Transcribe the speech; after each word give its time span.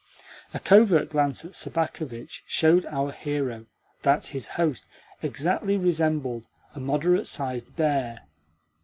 A 0.51 0.59
covert 0.59 1.11
glance 1.11 1.45
at 1.45 1.51
Sobakevitch 1.53 2.41
showed 2.47 2.87
our 2.87 3.11
hero 3.11 3.67
that 4.01 4.25
his 4.25 4.47
host 4.57 4.87
exactly 5.21 5.77
resembled 5.77 6.47
a 6.73 6.79
moderate 6.79 7.27
sized 7.27 7.75
bear. 7.75 8.21